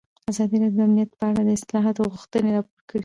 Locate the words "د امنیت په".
0.77-1.25